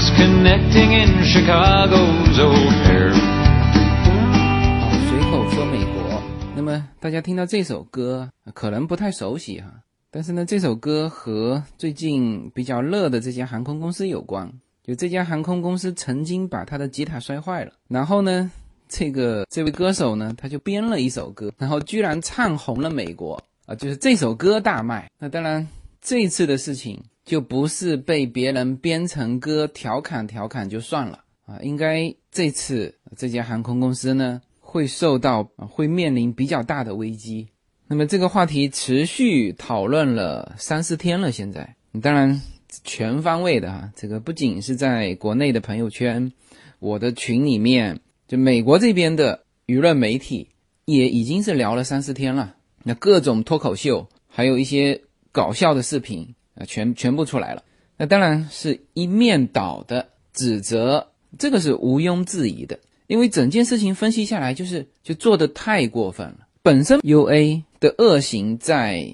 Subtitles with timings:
[0.00, 3.12] is connecting in Chicago's O'Hare.
[4.80, 6.22] 好，随口说美国。
[6.56, 9.66] 那么大家听到这首歌，可能不太熟悉哈，
[10.10, 14.50] 但是呢，这首歌和最近比较热的这家航空公司有关。
[14.82, 18.50] 就这家航空公司曾经把他的吉他摔坏了，然后呢，
[18.88, 23.74] 这个这位歌手呢，他就编了一首歌，然后居然唱红了美国啊！
[23.74, 25.10] 就是这首歌大卖。
[25.18, 25.68] 那当然，
[26.00, 37.48] 这次的事情就不是被别人编成歌调侃调侃就算了啊，应该这次这家航空公司呢会受到会面临比较大的危机。
[37.86, 42.40] 那么这个话题持续讨论了三四天了，现在当然。
[42.84, 46.32] 全方位的哈，这个不仅是在国内的朋友圈，
[46.78, 47.98] 我的群里面，
[48.28, 50.50] 就美国这边的舆论媒体
[50.84, 52.54] 也已经是聊了三四天了。
[52.84, 57.64] 那各种脱口秀，还有一些搞笑的视频啊，全全部出来了。
[57.96, 61.08] 那当然是一面倒的指责，
[61.38, 62.78] 这个是毋庸置疑的。
[63.08, 66.46] 因为整件事情分析下来，就是就做的太过分了。
[66.62, 69.12] 本身 U A 的恶行在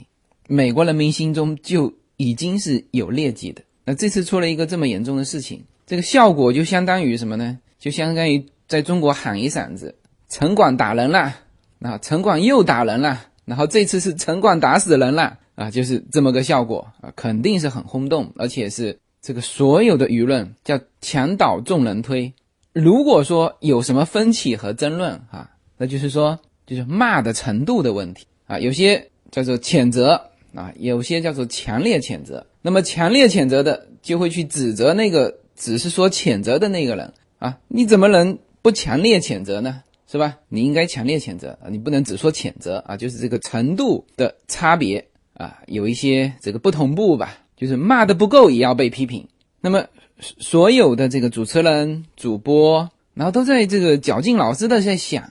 [0.49, 1.95] 美国人民心中就。
[2.19, 7.59] 已经是有劣迹的，那这次出了一个这么严重的事情，这个效果就相当于什么呢？
[7.79, 9.97] 就相当于在中国喊一嗓子
[10.31, 11.37] “城管打人了”，
[11.79, 22.33] 那城管又打人了，然后这次是城管打死人了啊，就是这么个效果啊，肯定是很轰动，而且是这个所有的舆论叫墙倒众人推。
[22.73, 30.31] 如果说有什么分歧和争论啊，那就是说就是骂的程度的问题啊，有些叫做谴责。
[30.55, 39.83] 啊，有些叫做强烈谴责，那么强烈谴责的就会去指责那个只是说谴责的那个人啊，你怎么能不强烈谴责呢？
[40.11, 40.39] 是吧？
[40.49, 49.29] 你应该强烈谴责啊，你不能只说谴责啊，就是这个程度的差别啊，有一些这个不同步吧，就是骂的不够也要被批评。
[49.61, 49.87] 那么
[50.19, 55.31] 所有的这个主持人、主播，然后都在这个绞尽脑汁的在想。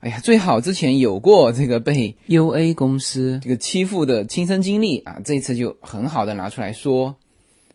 [0.00, 7.16] 哎呀，最好之前有过这个被 U A 公司这个欺负的亲身经历啊，这次就很好的拿出来说，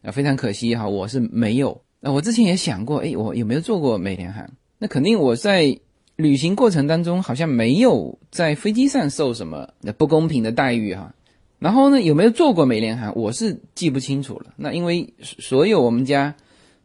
[0.02, 1.80] 啊，非常可惜哈，我是没有。
[2.00, 4.50] 那我之前也想过，哎，我有没有做过美联航？
[4.80, 5.78] 那肯定我在
[6.16, 11.14] 旅行过程当中好像没有在飞机上受什么不公平的待遇哈。
[11.60, 13.14] 然后呢，有没有做过美联航？
[13.16, 14.54] 我是记不清楚了。
[14.58, 16.36] 那因为所有我们家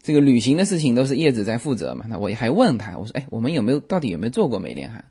[0.03, 5.03] 这个旅行的事情都是叶子在负责嘛，那我还问他，我说，哎，我们有没有到底有没有做过美联航？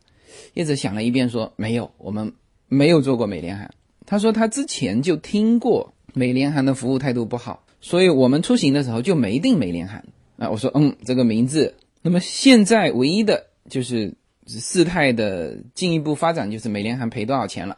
[0.53, 2.33] 叶子想了一遍，说：“没有，我们
[2.67, 3.69] 没有做过美联航。”
[4.07, 10.03] 他说他之前就听过美联航的服务态度不好，所以我们出行的时候就没订美联航。
[10.37, 14.15] 啊，我说：“嗯，这个名字。”那么现在唯一的就是
[14.47, 17.77] 事态的进一步发展，就是美联航赔多少钱了？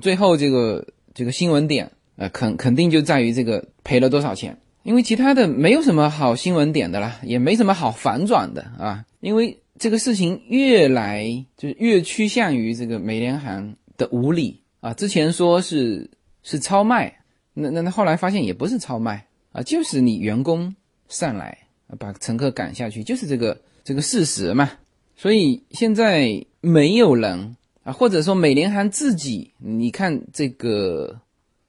[0.00, 0.84] 最后这个
[1.18, 9.58] 这个新闻点，呃，肯肯定就在于这个赔了多少钱，因为其他的没有什么好新闻点的了，也没什么好反转的啊，因为。
[9.80, 11.24] 这个事情越来
[11.56, 14.92] 就是越趋向于这个美联航的无理啊！
[14.92, 16.10] 之前说是
[16.42, 17.20] 是超卖，
[17.54, 20.74] 那那那后来发现也不是超卖啊，就是你员工
[21.08, 21.56] 上来
[21.96, 24.68] 把乘客赶下去，就是这个这个事实嘛。
[25.14, 27.54] 所以现在没有人
[27.88, 31.18] 啊，或者说美联航自己，你看这个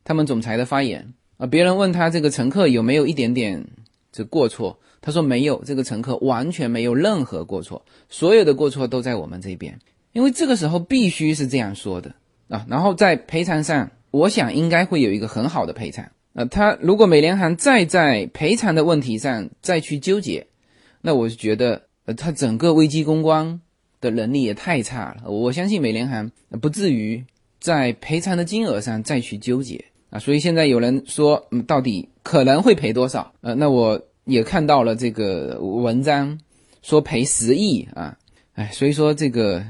[0.03, 3.66] 他们总裁的发言啊，别人问他这个乘客有没有一点点
[4.12, 4.78] 这过错。
[5.00, 9.80] 他说没有，这个乘客完全没有任何过错，所有的过错都在我们这边，
[10.12, 12.13] 因为这个时候必须是这样说的
[12.50, 12.66] 啊。
[12.68, 16.06] 然后在赔偿上，我想应该会有一个很好的赔偿。
[16.34, 20.47] 呃，他如果美联航再在赔偿的问题上再去纠结，
[21.00, 23.62] 那我就觉得呃，他整个危机公关
[24.02, 25.30] 的能力也太差了。
[25.32, 27.24] 我相信美联航不至于
[27.60, 30.20] 在赔偿的金额上再去纠结啊。
[30.20, 33.34] 所以现在有人说，嗯，到底可能会赔多少？
[33.42, 34.02] 呃，那我。
[34.26, 36.40] 也看到了这个文章，
[36.84, 38.16] 说赔十亿啊，
[38.54, 39.66] 哎，所以说这个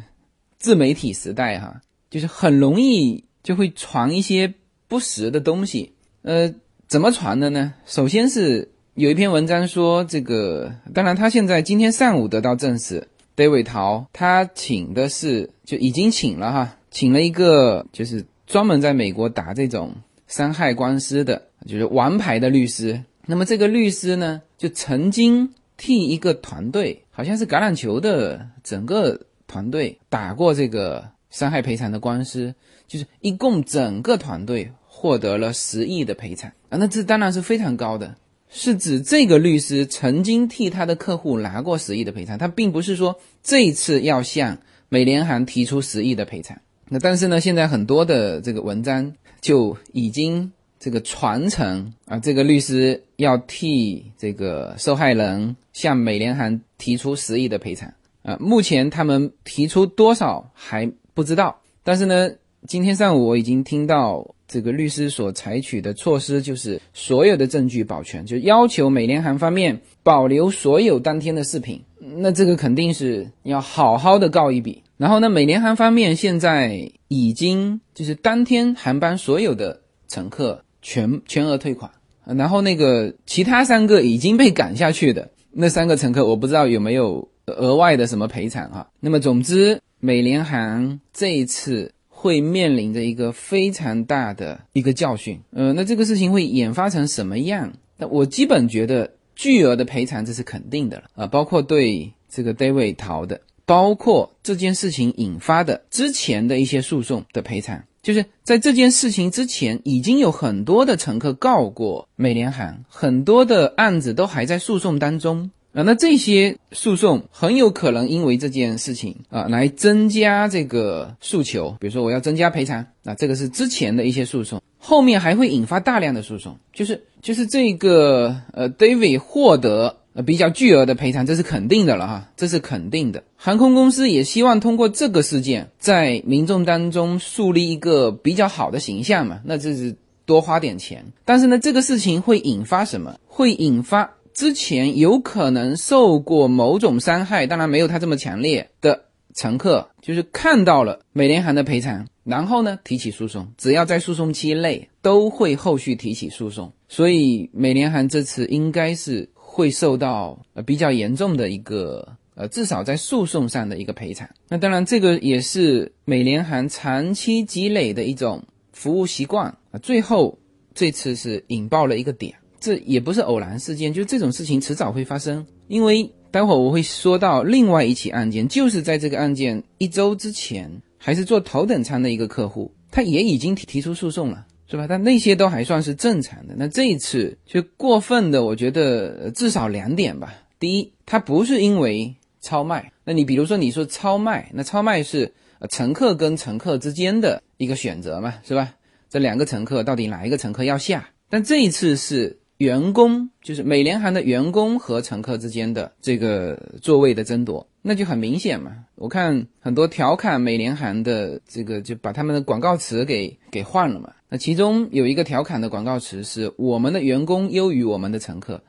[0.58, 1.80] 自媒体时代哈，
[2.10, 4.54] 就是很容易就会传一些
[4.90, 5.94] 不实的东西。
[6.24, 6.54] 呃，
[6.90, 7.74] 怎么传的呢？
[7.86, 13.08] 首先是有一篇文章说这个，当然他现在今天上午得到证实
[13.40, 19.96] ，David 陶他请的是就已经请了哈，请了一个就是专门在美国打这种
[20.28, 23.02] 伤害官司的，就是王牌的律师。
[23.26, 32.54] 那么这个律师呢，就曾经替一个团队，好像是橄榄球的整个团队打过这个伤害赔偿的官司，
[32.88, 38.16] 就是一共整个团队获得了十亿的赔偿啊，那这当然是非常高的，
[38.50, 44.58] 是指这个律师曾经替他的客户拿过十亿的赔偿，他并不是说这一次要向
[44.90, 46.60] 美联航提出十亿的赔偿。
[46.90, 50.52] 那但是呢，现在很多的这个文章就已经。
[50.82, 57.94] 这个传承啊，这个律师要替这个受害人向美联航提出十亿的赔偿
[58.24, 58.38] 啊。
[58.40, 62.30] 目前他们提出多少还不知道，但是呢，
[62.66, 71.82] 今天上午我已经听到这个律师所采取的措施就是所有的证据保全，就要求美联航方面保留所有当天的视频。
[72.00, 74.84] 那这个肯定是要好好的告一笔。
[74.98, 81.92] 然后呢，美联航方面现在已经就是当天航班所有的乘客全全额退款，
[82.26, 88.88] 然后那个其他三个已经被赶下去的那三个乘客，我不知道有没有额外的什么赔偿啊。
[89.00, 95.40] 那么总之，美联航这一次会面临着一个非常大的一个教训。
[95.52, 97.72] 呃，那这个事情会演发成什么样？
[97.98, 103.40] 那我基本觉得巨额的赔偿这是肯定的了啊，包括对这个 David 逃的。
[103.66, 115.52] 包括这件事情引发的之前的一些诉讼的赔偿，就是在这件事情之前，已经有很多的乘客告过美联航，很多的案子都还在诉讼当中
[115.84, 129.98] 那这些诉讼很有可能因为这件事情啊，来增加这个诉求，比如说我要增加赔偿，那这个是之前的一些诉讼，后面还会引发大量的诉讼，就是就是这个呃，David 获得。
[130.16, 133.24] 呃，比较巨额的赔偿，这是肯定的了哈，这是肯定的。
[133.36, 141.06] 航空公司也希望通过这个事件，在民众当中树立一个比较好的形象嘛，那这是多花点钱。
[141.26, 143.20] 但是呢，这个事情会引发什么？
[143.28, 149.04] 会引发之前有可能受过某种伤害，当然没有他这么强烈的
[149.36, 156.72] 乘客，就是看到了美联航的赔偿，然后呢提起诉讼，只要在诉讼期内都会后续提起诉讼。
[156.88, 159.30] 所以美联航这次应该是。
[159.52, 164.30] 会受到呃比较严重的一个呃至少在诉讼上的一个赔偿。
[164.48, 169.80] 那当然，这个也是美联航长期积累的一种服务习惯啊。
[169.82, 170.38] 最后
[170.76, 175.46] 这次是引爆了一个点，这也不是偶然事件，就这种事情迟早会发生。
[175.68, 184.46] 因为待会我会说到另外一起案件，就是在这个案件一周之前，还是做头等舱的一个客户，他也已经提提出诉讼了。
[184.72, 184.86] 是吧？
[184.88, 186.54] 但那些都还算是正常的。
[186.56, 190.32] 那这一次就过分的，我觉得至少两点吧。
[190.60, 192.92] 第一，他不是因为超卖。
[193.04, 195.34] 那你比如说，你说超卖，那超卖是
[195.72, 198.76] 乘客跟乘客之间的一个选择嘛，是吧？
[199.10, 201.10] 这两个乘客到底哪一个乘客要下？
[201.32, 202.39] 但这一次是。
[202.60, 208.72] 员工就是美联航的员工和乘客之间的这个座位的争夺，那就很明显嘛。
[208.96, 214.12] 我看很多调侃美联航的这个，就把他们的广告词给给换了嘛。
[214.28, 218.62] 那其中有一个调侃的广告词是“我们的员工优于我们的乘客”，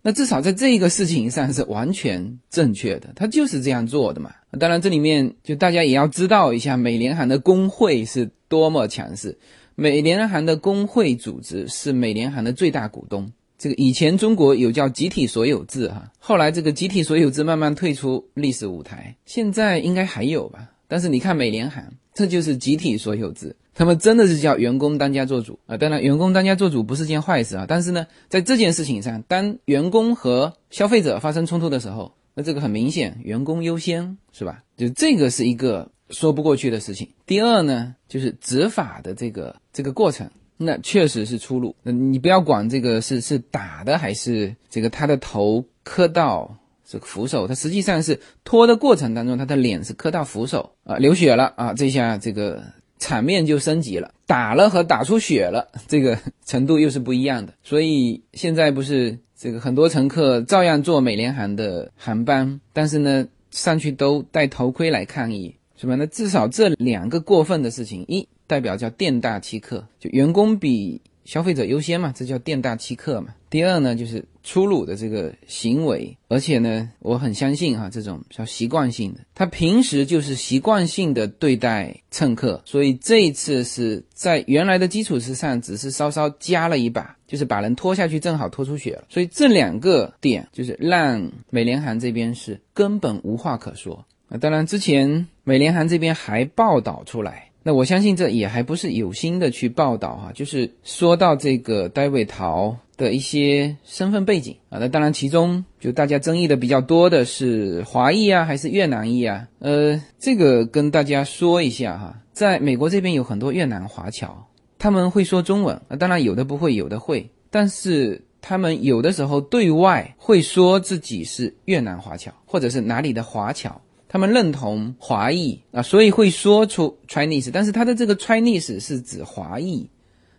[0.00, 4.32] 那至少在这个事情上是完全正确的，他就是这样做的嘛。
[4.58, 9.36] 当然，这里面就大家也要知道一下，美联航的工会是多么强势。
[9.78, 13.30] 美联航的工会组织是美联航的最大股东。
[13.58, 20.70] 这个以前中国有叫集体所有制哈，后来这个集体所有制慢慢退出历史舞台，现在应该还有吧？
[20.88, 21.84] 但是你看美联航，
[22.14, 25.76] 这就是集体所有制，他们真的是叫员工当家做主啊。
[25.76, 27.66] 当然，员工当家做主不是件坏事啊。
[27.68, 34.62] 但是呢，在这件事情上，当员工和消费者发生冲突的时候，那这个很明显，员工优先是吧？
[34.74, 35.90] 就这个是一个。
[36.10, 37.08] 说不过去的事情。
[37.26, 41.74] 第二呢，就是执法的这个这个过程，那确实是出路。
[41.82, 52.62] 你不要管这个是是打的还是这个他的头磕到这个扶手，他实际上是拖的过程当中，他的脸是磕到扶手啊，流血了啊，这下这个
[52.98, 54.14] 场面就升级了。
[54.26, 57.54] 打了和打出血了，这个程度又是不一样的。
[57.62, 65.55] 所以现在不是这个很多乘客照样坐美联航的航班，但是呢上去都戴头盔来抗议。
[65.76, 65.94] 是吧？
[65.94, 73.34] 那至少这两个过分的事情，一代表叫店大欺客，就员工比消费者优先嘛，这叫店大欺客嘛。
[73.50, 89.04] 第二呢，就是粗鲁的这个行为，而且呢，我很相信哈，这种叫习惯性的，他平时就是习惯性的对待乘客，所以这一次是在原来的基础之上，只是稍稍加了一把，就是把人拖下去，正好拖出血了。
[89.08, 94.04] 所以这两个点就是让美联航这边是根本无话可说。
[94.28, 109.46] 啊，当然，之前美联航这边还报道出来，那我相信这也还不是有心的去报道哈，就是说到这个戴维陶的一些身份背景啊，那当然其中就大家争议的比较多的是华裔啊还是越南裔啊？
[109.60, 114.48] 呃，这个跟大家说一下哈，在美国这边有很多越南华侨，
[114.80, 123.80] 他们会说中文啊，当然有的不会，有的会，但是他们有的时候对外会说自己是越南华侨，或者是哪里的华侨。
[124.08, 129.88] 他们认同华裔啊，所以会说出 Chinese，但是他的这个 Chinese 是指华裔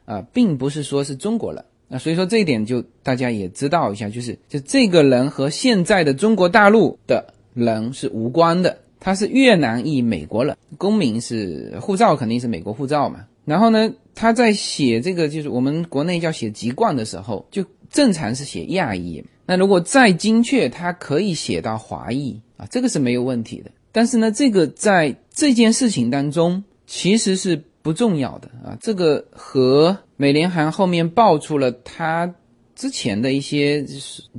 [0.06, 1.64] 啊，并不是说是中国人。
[1.90, 13.26] 啊所以说这一点就大家也知道一下，就是就这个人和现在的中国大陆的人是无关的，他是越南裔美国人，公民是护照肯定是美国护照嘛。
[13.46, 19.24] 然后呢，他在写这个就是我们国内叫写籍贯的时候，就正常是写亚裔。
[19.48, 23.72] 那如果再精确，他可以写到华裔啊，这个是没有问题的。
[23.92, 29.98] 但是呢，这个在这件事情当中其实是不重要的啊，这个和。
[30.20, 32.34] 美联航后面爆出了他
[32.74, 33.86] 之前的一些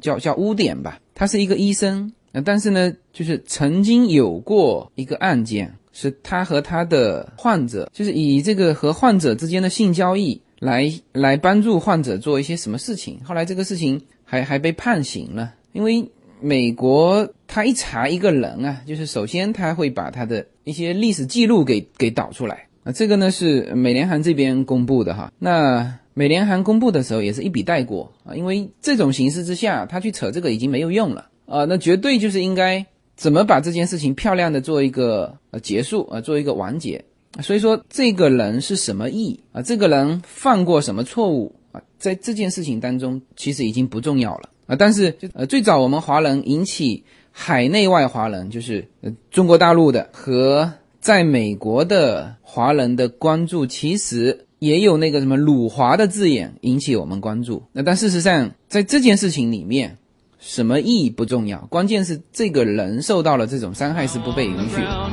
[0.01, 2.13] 叫叫污点吧，他是一个医生，
[2.45, 16.07] 但是呢，就是曾经有过一个案件，是他和他的患者，就是以这个和患者之间的性交易来来帮助患者做一些什么事情，后来这个事情还还被判刑了，因为
[16.39, 22.93] 美国他一查一个人啊，就是首先他会把他的一些历史记录给给导出来啊。
[22.93, 32.85] 这个呢是美联航这边公布的哈，那美联航公布的时候也是一笔带过啊，因为这种形势之下，他去扯这个已经没有用了啊，那绝对就是应该
[33.17, 37.03] 怎么把这件事情漂亮的做一个呃结束啊，做一个完结。
[37.41, 39.63] 所以说这个人是什么意啊？
[39.63, 41.81] 这个人犯过什么错误啊？
[41.99, 50.73] 在这件事情当中其实已经不重要了啊，但是呃最早我们华人引起海内外华人就是呃中国大陆的和。
[51.01, 57.63] 在美国的华人的关注，其实也有那个什么“辱华”的字眼引起我们关注。
[57.73, 59.97] 那但事实上，在这件事情里面，
[60.41, 65.09] 什么意义不重要，关键是这个人受到了这种伤害是不被允许的。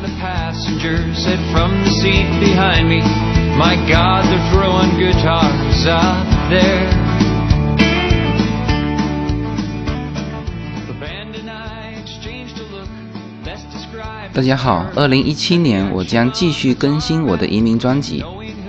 [14.32, 18.24] 大家好，二零一七年我将继续更新我的移民专辑。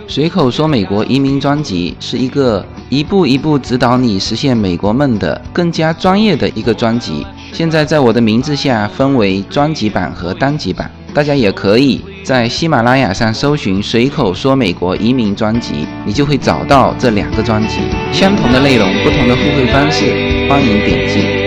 [0.08, 7.26] 随口说美国移民专辑是一个一步一步指导你实现美国梦的更加专业的一个专辑。
[7.52, 17.78] 现在在我的名字下分为专辑版和单集版，大家也可以在喜马拉雅上搜寻“随口说美国移民专辑”，你就会找到这两个专辑。
[18.12, 20.04] 相同的内容，不同的付费方式，
[20.46, 21.45] 欢迎点击。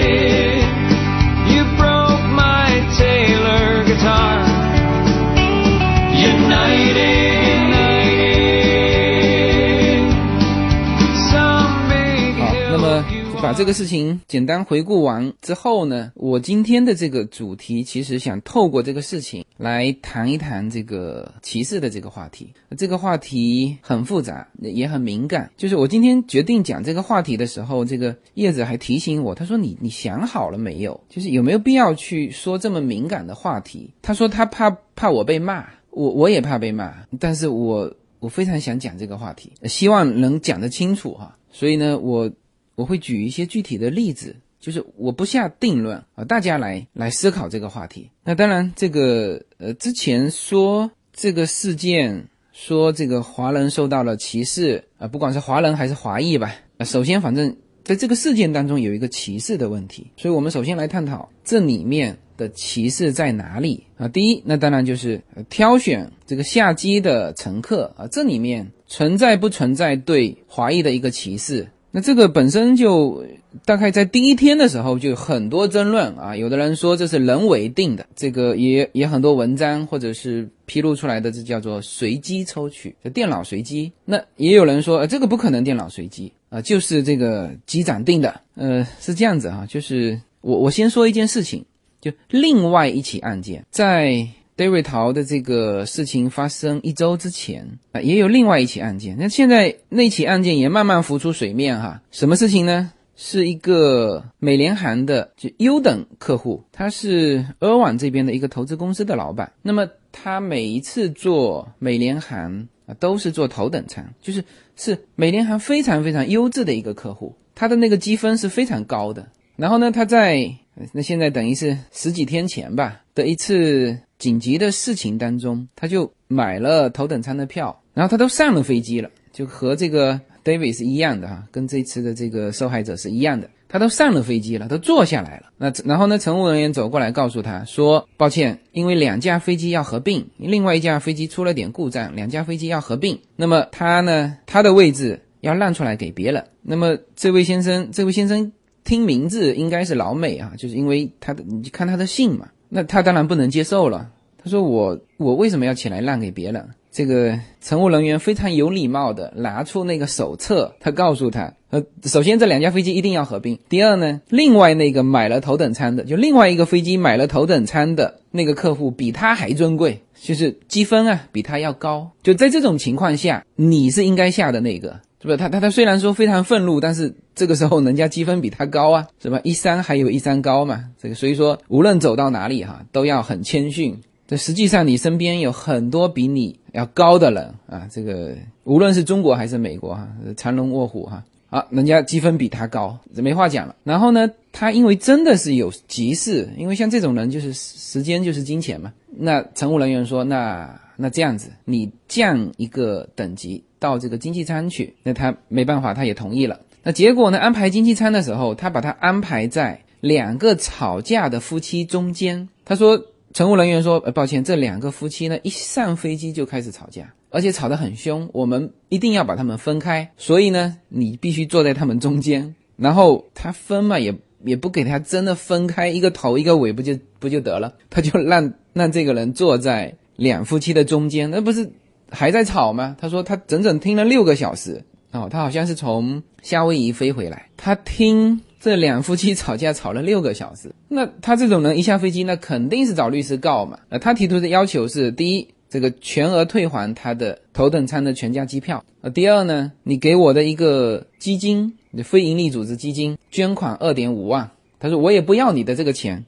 [13.50, 22.54] 把这个事情简单回顾完之后呢，我今天的这个主题其实想透过这个事情来谈一谈这个歧视的这个话题。
[22.78, 25.50] 这个话题很复杂，也很敏感。
[25.58, 31.02] 就是我今天决定讲这个话题的时候，这个叶子还提醒我，他说：“你你想好了没有？
[31.10, 41.36] 就是有没有必要去说这么敏感的话题？”他说他怕怕我被骂，我我也怕被骂，但是我我非常想讲这个话题，希望能讲得清楚哈。
[41.52, 42.32] 所以呢，我。
[42.80, 48.10] 我会举一些具体的例子，就是我不下定论啊，大家来来思考这个话题。
[48.24, 56.56] 那当然，这个呃，之前说这个事件，说这个华人受到了歧视啊，不管是华人还是华裔吧。
[56.86, 64.08] 首先，反正在这个事件当中有一个歧视的问题，所以我们首先来探讨这里面的歧视在哪里啊？
[64.08, 71.68] 第一，那当然就是挑选这个下机的乘客啊，这里面存在不存在对华裔的一个歧视？
[71.92, 73.24] 那这个本身就
[73.66, 83.92] 大概在第一天的时候就有很多争论啊，有的人说这是人为定的，这个也也很多文章或者是披露出来的，这叫做随机抽取，就电脑随机。
[84.06, 88.42] 那也有人说，呃，这个不可能电脑随机啊，就是这个机长定的。
[88.56, 91.66] 呃，是这样子哈，就是我我先说一件事情，
[92.00, 94.28] 就另外一起案件在。
[94.60, 99.16] 戴瑞陶的这个事情发生一周之前啊，也有另外一起案件。
[99.18, 102.02] 那现在那起案件也慢慢浮出水面哈。
[102.12, 102.92] 什么事情呢？
[103.16, 109.50] 是一个美联航的就优等客户，他是俄网这边的一个投资公司的老板。
[109.62, 114.44] 那么他每一次坐美联航啊，都是坐头等舱，就是
[114.76, 119.26] 是美联航非常非常优质的一个客户，他的那个积分是非常高的。
[119.56, 120.54] 然后呢，他在
[120.92, 124.00] 那现在等于是十几天前吧的一次。
[124.20, 135.44] 紧急的事情当中，他就买了头等舱的票，然后他都上了飞机了，就和这个 David 是一样的哈，跟这次的这个受害者是一样的，他都上了飞机了，都坐下来了。
[135.58, 143.18] 那然后呢，乘务人员走过来告诉他说：“抱歉，因为两架飞机要合并，另外一架飞机出了点故障，两架飞机要合并。
[143.38, 146.46] 那么他呢，他的位置要让出来给别人。
[146.62, 148.52] 那么这位先生，这位先生
[148.84, 154.10] 听名字应该是老美啊，就是因为他的，你看他的姓嘛。”那他当然不能接受了。
[154.42, 156.66] 他说：“我我为什么要起来让给别人？
[156.92, 163.60] 这个乘务人员非常有礼貌的拿出那个手册，他告诉他，呃，首先这两架飞机一定要合并。
[163.68, 172.10] 第二呢，另外那个买了头等舱的，就另外一个飞机买了头等舱的那个客户比他还尊贵，就是积分啊比他要高。
[172.24, 175.00] 就在这种情况下，你是应该下的那个。
[175.22, 179.40] 是不是他他他虽然说非常愤怒，但是这个时候人家积分比他高啊，是吧？
[179.44, 184.00] 一山还有一山高嘛，这个所以说无论走到哪里哈，都要很谦逊。
[184.28, 190.08] 这实际上你身边有很多比你要高的人啊，这个无论是中国还是美国哈，
[190.38, 193.76] 藏龙卧虎哈，啊，人家积分比他高，这没话讲了。
[193.84, 198.94] 然后呢，他因为真的是有急事，因为像这种人就是时间就是金钱嘛。
[199.18, 203.64] 那乘务人员说，那那这样子，你降一个等级。
[203.80, 206.60] 到这个经济舱去，那他没办法，他也同意了。
[206.84, 207.38] 那结果呢？
[207.38, 212.50] 安排经济舱的时候，他把他安排在两个吵架的夫妻中间。
[212.66, 213.02] 他说，
[213.34, 218.30] 乘务人员说：“呃，抱歉，这两个夫妻呢，一上飞机就开始吵架，而且吵得很凶。
[218.34, 222.54] 我们一定要把他们分开，所以呢，你必须坐在他们中间。
[222.76, 224.14] 然后他分嘛，也
[224.44, 227.76] 也不给他真的分开，一个头一个尾不就不就得了？
[227.90, 231.72] 他就让让这个人坐在两夫妻的中间，那不是？”
[232.12, 232.98] 还在吵吗？
[233.00, 240.74] 他说他整整听了六个小时哦，他好像是从夏威夷飞回来，他听这两夫妻吵架吵了六个小时。
[240.88, 243.78] 那他这种人一下飞机，那肯定是找律师告嘛。
[243.90, 254.50] 呃，他提出的要求是：第一，这个全额退还他的头等舱的全价机票；呃，第二呢，你给我的一个基金，非营利组织基金捐款二点五万。
[254.80, 256.26] 他说我也不要你的这个钱，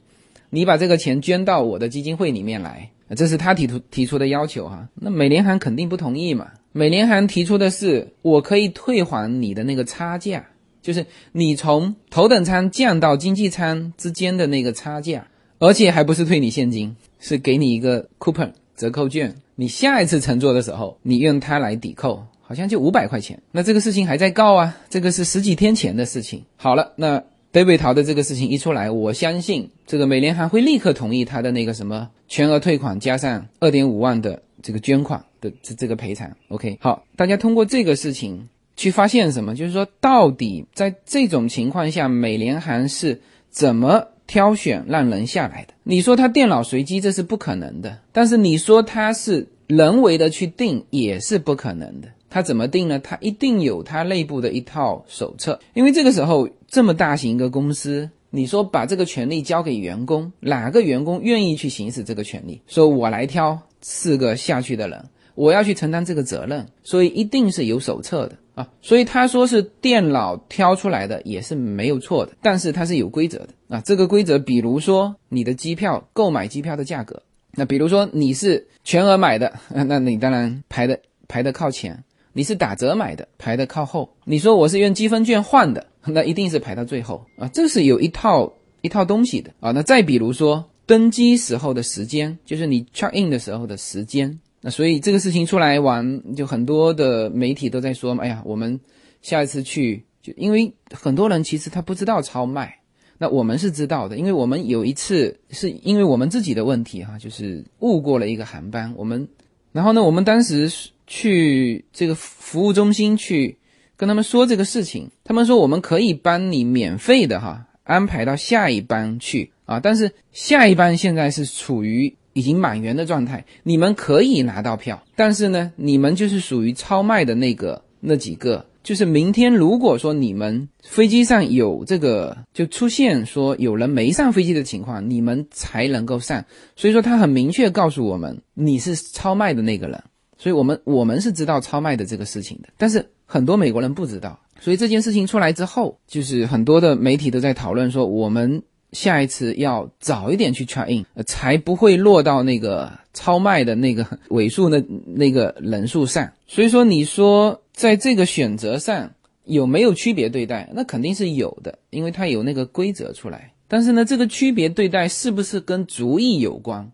[0.51, 2.87] 你把这个钱捐到我的基金会里面来。
[3.13, 6.47] 这是他提出提出的要求哈，那美联航肯定不同意嘛。
[6.71, 10.47] 美联航提出的是，我可以退还你的那个差价，
[10.81, 15.27] 就是你从头等舱降到经济舱之间的那个差价，
[15.59, 19.35] 而且还不是退你现金，是给你一个 coupon 折扣券。
[19.55, 23.37] 你下一次乘坐的时候，你用它来抵扣，好像就五百块钱。
[23.51, 26.45] 那这个事情还在告啊，这个是十几天前的事情。
[26.55, 27.21] 好了，那。
[27.51, 36.31] 北北逃的这个事情一出来，我相信这个美联航会立刻同意他的那个什么全额退款加上二点五万的这个捐款的这这个赔偿。
[36.47, 39.53] OK，好，大家通过这个事情去发现什么？
[39.53, 45.73] 就是说，到底在这种情况下，美联航是怎么挑选让人下来的？
[45.83, 52.07] 你说他电脑随机，这是不可能的；但是你说他是人为的去定，也是不可能的。
[52.31, 52.97] 他怎么定呢？
[52.97, 62.61] 他一定有他内部的一套手册，因为这个时候这么大型一个公司，你说把这个权利交给员工，哪个员工愿意去行使这个权利？
[62.67, 65.03] 说我来挑四个下去的人，
[65.35, 68.69] 我要去承担这个责任，所以一定是有手册的啊。
[68.81, 73.81] 所以他说是电脑挑出来的也是没有错的，但是它是有规则的啊。
[73.81, 77.21] 这个规则，比如说你的机票购买机票的价格，
[77.55, 82.01] 那比如说你是全额买的， 那你当然排的排的靠前。
[82.33, 84.09] 你是打折买的，排的靠后。
[84.23, 87.47] 你说我是用积分券换的， 那一定是排到最后啊。
[87.49, 89.71] 这是有一套一套东西的啊。
[89.71, 94.39] 那再比如说登机时候的时间，就是你 check in 的时候的时间。
[94.61, 98.79] 那所以这个事情出来玩，就很多的媒体都在说，哎呀，我们
[99.21, 102.73] 下一次去，就因为很多人其实他不知道超卖，
[103.17, 109.27] 那我们是知道的，因为我们有一次是因为我们自己的问题哈，就是误过了一个航班，我们，
[109.73, 110.71] 然后呢，我们当时。
[111.13, 113.57] 去这个服务中心去
[113.97, 136.45] 跟他们说这个事情，他们说我们可以帮你免费的哈安排到下一班去啊，但是下一班现在是处于已经满员的状态，你们可以拿到票，但是呢，你们就是属于超卖的那个那几个，就是明天如果说你们飞机上有这个就出现说有人没上飞机的情况，你们才能够上，
[136.77, 140.01] 所以说他很明确告诉我们你是超卖的那个人。
[140.41, 144.39] 所以，我们我们是知道超卖的这个事情的，但是很多美国人不知道。
[144.59, 156.31] 所以这件事情出来之后，就是很多的媒体都在讨论说，我们下一次要早一点去 check in，才不会落到那个超卖的那个尾数那那个人数上。
[156.47, 159.11] 所以说，你说在这个选择上
[159.45, 160.67] 有没有区别对待？
[160.73, 163.53] 那肯定是有的，因为它有那个规则出来。
[163.67, 166.91] 但是呢，这个区别对待是不是跟族裔有关？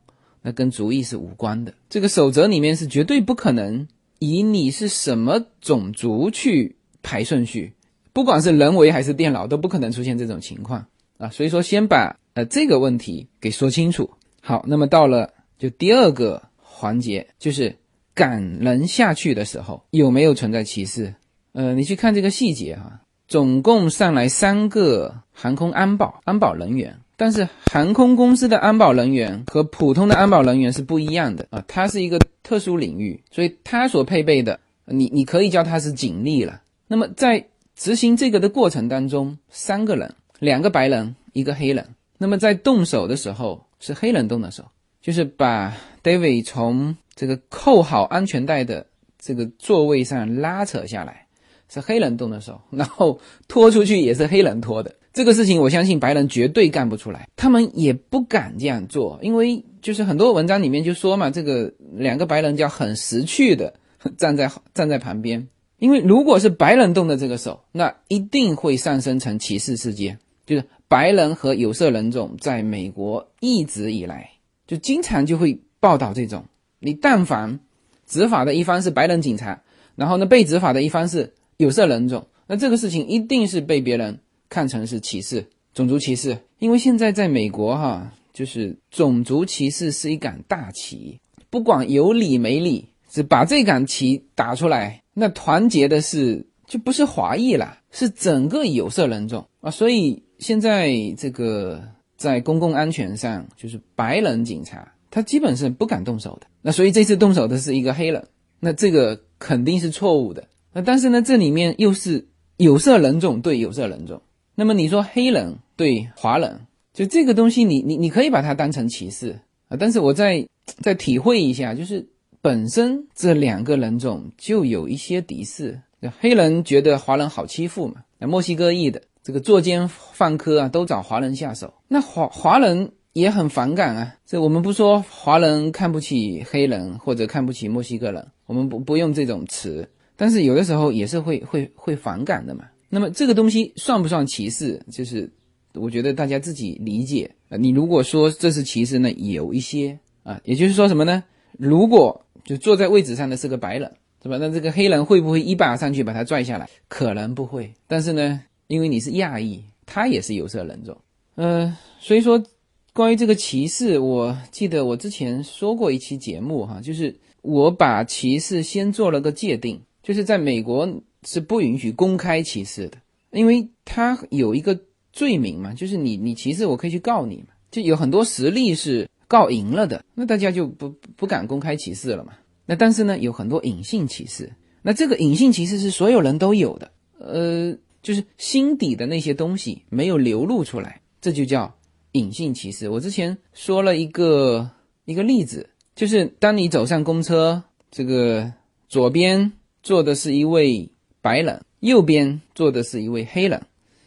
[0.47, 3.86] 那跟族裔是无关的，这个守则里面是绝对不可能
[4.19, 7.73] 以你是什么种族去排顺序，
[8.13, 10.86] 不管是人为还是电脑都不可能出现这种情况
[11.17, 11.27] 啊。
[11.31, 14.10] 所以说，先把呃这个问题给说清楚。
[14.41, 17.75] 好，那么到了就第二个环节，就是
[18.13, 21.13] 赶人下去的时候有没有存在歧视？
[21.51, 27.01] 呃，你去看这个细节哈，总共上来三个航空安保安保人员。
[27.19, 36.62] 但是航空公司的安保人员和普通的安保人员是不一样的啊，它是一个特殊领域，所以它所配备的，你你可以叫它是警力了。
[36.88, 37.43] 那么在
[37.75, 41.84] 执行这个的过程当中，三个人，两个白人，一个黑人。
[42.19, 44.63] 那么在动手的时候是黑人动的手，
[45.01, 48.86] 就是把 David 从这个扣好安全带的
[49.19, 51.25] 这个座位上拉扯下来，
[51.67, 54.93] 是黑人动的手，然后拖出去也是黑人拖的。
[55.17, 63.73] 这个事情我相信白人绝对干不出来，他们也不敢这样做，因为就是很多文章里面就说嘛，这个两个白人叫很识趣的
[64.15, 65.47] 站在站在旁边，
[65.80, 70.63] 因为如果是白人动的这个手，那一定会上升成歧视事件，就是。
[70.89, 74.30] 白人和有色人种在美国一直以来
[74.67, 76.45] 就经常就会报道这种，
[76.80, 77.60] 你但凡
[78.06, 79.62] 执法的一方是白人警察，
[79.97, 86.38] 然后呢被执法的一方是有色人种，那这个事情一定是被别人看成是歧视、种族歧视。
[86.60, 100.23] 因为现在在美国哈，就是种族歧视是一杆大旗，不管有理没理，只把这杆旗打出来，那团结的是就不是华裔了，是整个有色人种啊，所以。
[100.39, 101.81] 现在这个
[102.15, 106.45] 在公共安全上，就是白人警察，他基本是不敢动手的。
[106.62, 108.23] 那所以这次动手的是一个黑人，
[108.60, 110.47] 那这个肯定是错误的。
[110.73, 114.21] 那但是呢，这里面又是有色人种对有色人种。
[114.59, 116.59] 那么你说黑人对华人，
[116.91, 119.77] 就这个东西，你你你可以把它当成歧视啊。
[119.79, 120.43] 但是我再
[120.81, 122.03] 再体会一下，就是
[122.41, 125.79] 本身这两个人种就有一些敌视，
[126.19, 128.99] 黑人觉得华人好欺负嘛，那墨西哥裔的。
[129.21, 134.15] 这个作奸犯科啊，都找华人下手，那华华人也很反感啊。
[134.25, 142.63] 这我们不说华人看不起黑人或者看不起墨西哥人，我们不不用这种词，但是有的时候也是会会会反感的嘛。
[142.89, 144.82] 那么这个东西算不算歧视？
[144.91, 145.30] 就是
[145.73, 147.58] 我觉得大家自己理解啊。
[147.58, 151.23] 你如果说这是歧视呢，有一些啊，也就是说什么呢？
[151.58, 153.91] 如果就坐在位置上的是个白人，
[154.23, 154.38] 是吧？
[154.39, 156.69] 那这个黑人会不会一把上去把他拽下来？
[156.88, 158.41] 可能不会，但是呢？
[158.67, 160.97] 因为你是亚裔，他也是有色人种，
[161.36, 162.43] 嗯，所以说
[162.91, 170.86] 关于这个歧视，我记得我之前说过一期节目哈，就是我把歧视先做了个界定，就是在美国
[171.27, 172.97] 是不允许公开歧视的，
[173.31, 174.79] 因为他有一个
[175.11, 182.31] 罪名嘛，就是你你歧视我可以去告你嘛，就有很多实例是告赢了的，那大家就不不敢公开歧视了嘛。
[182.65, 184.49] 那但是呢，有很多隐性歧视，
[184.81, 187.77] 那这个隐性歧视是所有人都有的，呃。
[188.03, 191.75] 就是心底的那些东西没有流露出来，这就叫
[192.13, 192.87] 隐性歧视。
[192.87, 194.69] 我之前说了一个
[195.03, 197.61] 一个例子，就是当你走上公车，
[197.91, 198.49] 这个
[198.87, 199.51] 左边
[199.83, 200.89] 坐的是一位
[201.27, 203.61] 白人，右边坐的是一位黑人，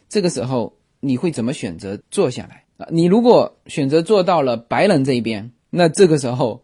[0.09, 2.87] 这个时候你会怎么选择坐下来啊？
[2.89, 6.63] 你如果选择坐到了白人这一边，那这个时候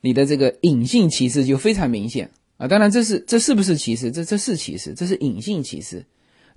[0.00, 2.66] 你的这个隐性歧视就非常明显啊。
[2.66, 4.10] 当然，这是这是不是歧视？
[4.10, 6.06] 这这是歧视，这是隐性歧视。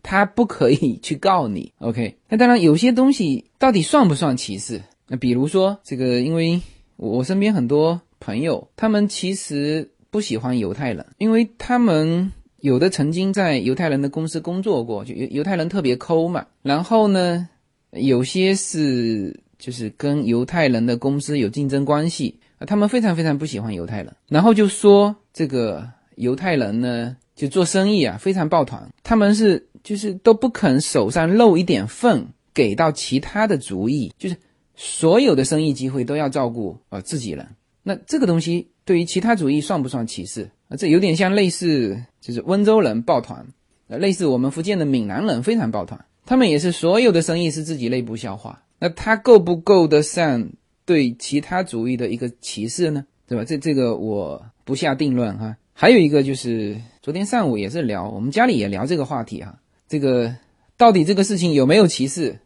[0.01, 2.15] 他不可以去告你，OK？
[2.29, 4.81] 那当然，有些东西到底算不算歧视？
[5.09, 6.61] 那比如说这个，因为
[6.95, 12.31] 我身边很多朋友，他们其实不喜欢犹太人，因为他们
[12.61, 16.45] 有的曾经在犹太人的公司工作过，就犹犹太人特别抠嘛。
[16.61, 17.47] 然后呢，
[17.91, 29.67] 有些是就是跟犹太人的公司有竞争关系，他们非常非常不喜欢犹太人，然后就说这个犹太人呢，就做生意啊非常抱团，他们是。
[29.83, 34.37] 就是都不肯手上露一点缝给到其他的族裔，就是
[34.75, 37.47] 所有的生意机会都要照顾呃自己人。
[37.81, 43.45] 那这个东西对于其他族裔算不算歧视这有点像类似就是温州人抱团，
[43.87, 48.63] 呃，类似我们福建的闽南人非常抱团，他们也是所有的生意是自己内部消化。
[48.79, 50.49] 那他够不够得上
[50.85, 53.05] 对其他主义的一个歧视呢？
[53.27, 53.45] 对吧？
[53.45, 55.55] 这这个我不下定论哈。
[55.73, 59.59] 还有一个就是昨天上午也是聊，我们家里也聊这个话题哈。
[59.87, 60.35] 这个
[60.77, 62.39] 到底这个事情有没有歧视？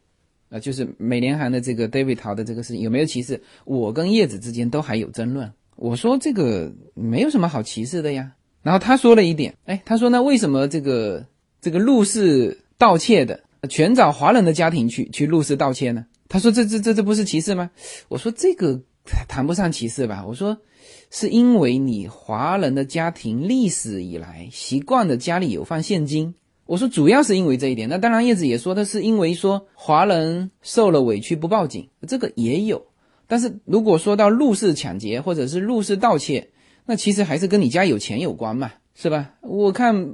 [0.50, 3.42] 呃，就是美联航的这个 David 逃的这个事情有没有歧视？
[3.64, 5.52] 我跟叶子之间都还有争论。
[5.76, 8.32] 我说这个没有什么好歧视的呀。
[8.62, 11.26] 然后他说了一点，哎，他说那为什么这个
[11.62, 16.06] 这个入室盗窃的全找华人的家庭去去入室盗窃呢？
[16.28, 17.70] 他说这这这这不是歧视吗？
[18.08, 18.82] 我说这个
[19.28, 20.26] 谈不上歧视吧。
[20.28, 20.58] 我说
[21.12, 26.34] 是因为你华人的家庭历史以来习惯的家里有放现金。
[26.66, 32.84] 我说主要是因为这一点，那当然叶子也说的是因为说华人受了委屈不报警，这个也有。
[33.28, 36.50] 但是如果说到入室抢劫或者是入室盗窃，
[36.86, 39.32] 那其实还是跟你家有钱有关嘛，是吧？
[39.42, 40.10] 我看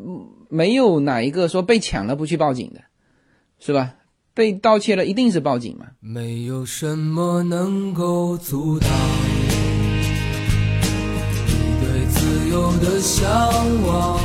[0.49, 2.81] 没有哪一个说被抢了不去报警的，
[3.59, 3.95] 是吧？
[4.33, 5.87] 被盗窃了，一定是报警嘛。
[5.99, 8.89] 没有什么能够阻挡
[11.47, 13.27] 你对自由的向
[13.85, 14.17] 往。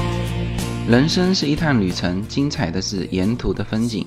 [0.88, 4.06] 人生是一趟旅程，精彩的是沿途的风景。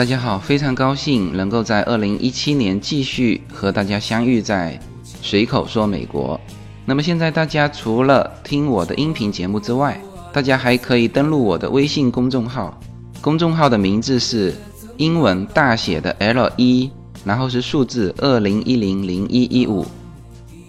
[0.00, 6.40] 大家好，非常高兴能够在二零一七年继续和大家相遇在随口说美国。
[6.86, 10.00] 那么现在大家除了听我的音频节目之外，
[10.32, 12.80] 大家还可以登录我的微信公众号，
[13.20, 14.54] 公众号的名字是
[14.96, 16.90] 英文大写的 L 一，
[17.22, 19.84] 然后是数字二零一零零一一五，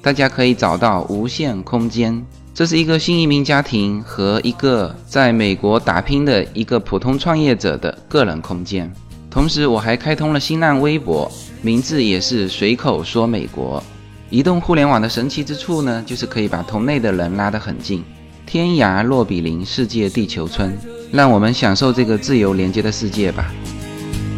[0.02, 2.22] 大家可以找到无限空间。
[2.54, 8.92] 这是一个新移民家庭和一个在美国打拼的一个普通创业者的个人空间。
[9.32, 13.82] 同时，我还开通了新浪微博，名字也是随口说美国。
[14.30, 18.04] 移动互联网的神奇之处呢，就是可以把同类的人拉得很近，
[18.46, 20.78] 天涯若比邻，世界地球村。
[21.14, 23.54] 让我们享受这个自由连接的世界吧。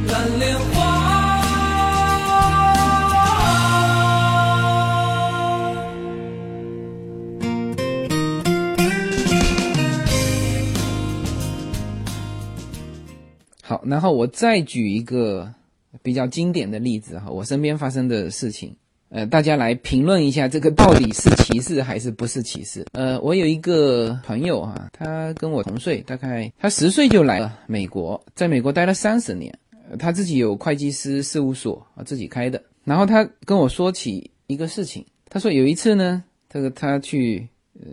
[0.07, 0.92] 蓝莲花。
[13.85, 15.51] 然后我再举一个
[16.01, 18.75] 比较经典的例子哈，我身边发生的事情，
[19.09, 22.85] 呃，大家来评论一下这个到底是歧视还是不是歧视？
[22.93, 29.53] 呃，我有一个朋友哈，他跟我同岁，大概他十岁就来了美国，在美国待了三十年，
[29.99, 32.61] 他自己有会计师事务所啊，自己开的。
[32.83, 37.87] 然后他跟我说起一个事情，他说有一次呢，这个他去呃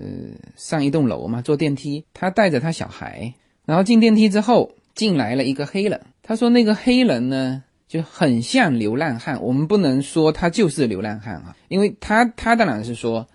[0.57, 4.73] 上一栋楼嘛，坐电梯，他带着他小孩，然后进电梯之后。
[5.01, 13.27] 进来了一个黑人，他说那个黑人呢就很像流浪汉，我们不能说他就是流浪汉啊，因为他他当然是说，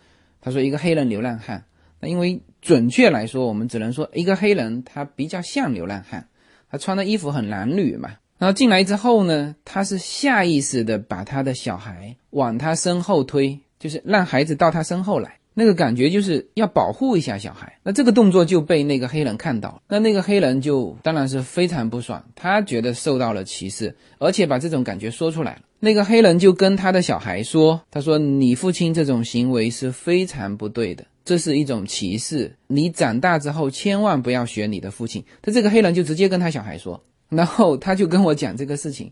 [0.41, 1.63] 他说一个黑人流浪汉，
[1.99, 6.28] 那因为准确来说，我们只能说一个黑人他比较像流浪汉，
[6.69, 8.12] 他穿的衣服很褴褛嘛。
[8.38, 15.39] 然后进来之后呢，他是下意识的把他的小孩往他身后推，就是让孩子到他身后来。
[15.57, 25.61] 那个感觉就是要保护一下小孩，那这个动作就被那个黑人看到，那那个黑人就当然是非常不爽，他觉得受到了歧视，而且把这种感觉说出来了。
[25.79, 39.11] 那个黑人就跟他的小孩说：“他说你父亲这种行为是非常不对的，这是一种歧视，你长大之后千万不要学你的父亲。”他这个黑人就直接跟他小孩说，然后他就跟我讲这个事情。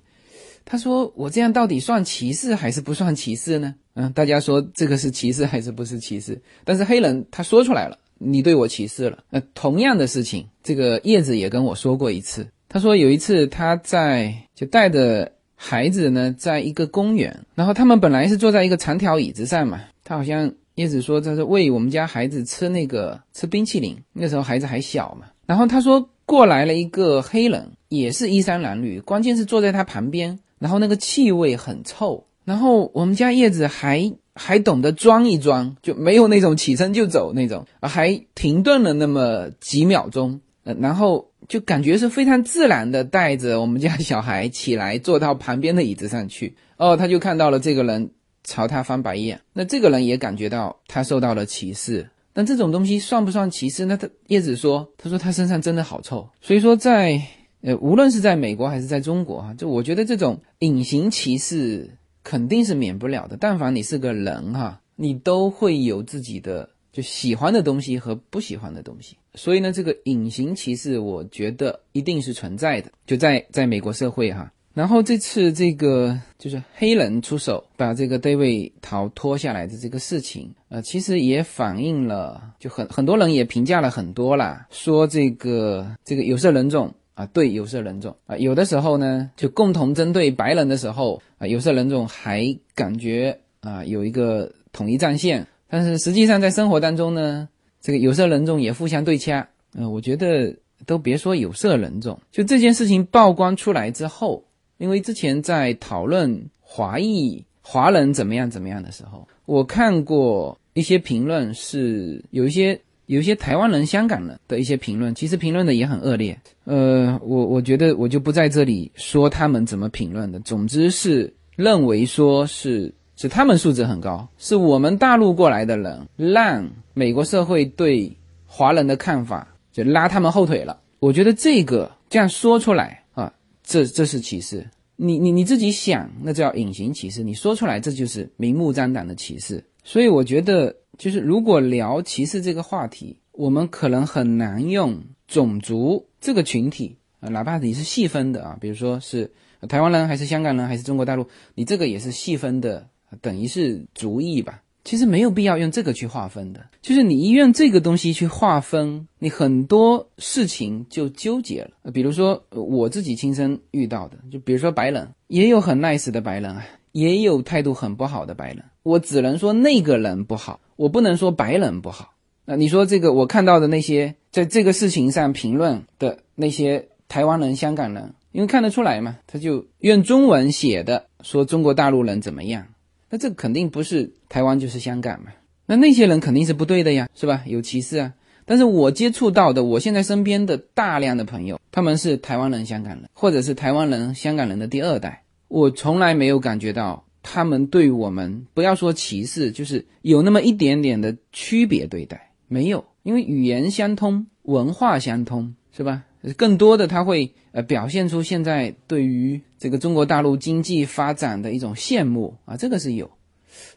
[0.66, 6.42] 他说：“我这样到底算歧视还是不算歧视呢？”嗯，大家说这个是歧视还是不是歧视？
[6.64, 9.20] 但是黑人他说出来了，你对我歧视了。
[9.30, 12.48] 那同样的事情，这个叶子也跟我说过一次。
[12.70, 19.80] 他说有一次他在就带着孩子呢，在一个公园，然后他们本来是坐在一个长条椅子上嘛。
[20.04, 25.28] 他好像叶子说他是喂我们家孩子吃那个吃冰淇淋，那时候孩子还小嘛。
[25.46, 30.40] 然后他说过来了一个黑人，也是衣衫褴褛，关键是坐在他旁边。
[30.64, 46.56] 然后那个气味很臭，然后我们家叶子还还懂得装一装，就没有那种起身就走那种，还停顿了那么几秒钟，呃，然后就感觉是非常自然的带着我们家小孩起来坐到旁边的椅子上去。
[46.78, 48.10] 哦，他就看到了这个人
[48.46, 52.10] 朝他翻白眼，那这个人也感觉到他受到了歧视。
[52.34, 53.84] 那这种东西算不算歧视？
[53.84, 57.22] 那他叶子说，他说他身上真的好臭，所以说在。
[57.64, 61.90] 呃，无论是在美国还是在中国，哈，就我觉得这种隐形歧视
[62.22, 63.38] 肯定是免不了的。
[63.40, 69.16] 但凡你是个人，哈，你都会有自己的就喜欢的东西和不喜欢的东西。
[69.36, 74.52] 所以呢，这个隐形歧视，我觉得一定是存在的，就在在美国社会，哈。
[74.74, 86.94] 然后这次这个就是黑人出手把这个 David 逃脱下来的这个事情，呃，其实也反映了，就很很多人也评价了很多啦，说这个这个有色人种。
[87.16, 97.48] 啊，对有色人种啊，有的时候呢，就共同针对白人的时候啊，有色人种还感觉啊有一个统一战线，但是实际上在生活当中呢，
[97.82, 99.48] 这个有色人种也互相对掐。
[99.76, 100.56] 嗯，我觉得
[100.88, 104.44] 都别说有色人种，就这件事情曝光出来之后，
[104.78, 112.82] 因为之前在讨论华裔华人怎么样怎么样的时候，我看过一些评论，是有一些。
[113.08, 116.40] 有些台湾人、香港人的一些评论，其实评论的也很恶劣。
[116.64, 120.40] 呃，我我觉得我就不在这里说他们怎么评论的。
[120.40, 128.10] 总之是认为说是是他们素质很高，是我们大陆过来的人让美国社会对
[128.46, 130.80] 华人的看法就拉他们后腿了。
[131.00, 134.66] 我觉得这个这样说出来啊，这这是歧视。
[134.96, 137.22] 你你你自己想，那叫隐形歧视。
[137.22, 139.62] 你说出来，这就是明目张胆的歧视。
[139.84, 140.74] 所以我觉得。
[140.98, 149.32] 就是如果聊歧视这个话题，我们可能很难用种族这个群体啊，哪怕你是细分的啊，比如说是
[149.68, 152.88] 台湾人还是香港人还是中国大陆，你这个也是细分的，
[153.22, 154.62] 等于是族裔吧。
[154.84, 161.92] 其实没有必要用这个去划分的，就是你一用这个东西去划分，你很多事情就纠结了。
[161.94, 168.66] 比如说我自己亲身遇到的，就比如说白人，也有很 nice 的白人啊，也有态度很不好的白人。
[168.84, 172.14] 我只能说那个人不好，我不能说白人不好。
[172.46, 182.66] 那你说这个我看到的那些在这个事情上评论的那些台湾人、香港人，因为看得出来嘛，他就用中文写的说中国大陆人怎么样。
[183.10, 185.32] 那这肯定不是台湾就是香港嘛？
[185.66, 187.44] 那那些人肯定是不对的呀，是吧？
[187.46, 188.14] 有歧视啊！
[188.44, 206.04] 但是我接触到的，我现在身边的大量的朋友，他们是台湾人、香港人，或者是台湾人、香港人的第二代，我从来没有感觉到他们对我们不要说歧视，就是有那么一点点的区别对待，没有，因为语言相通，文化相通，是吧？
[206.38, 213.10] 更多的他会呃表现出现在对于这个中国大陆经济发展的一种羡慕啊，这个是有。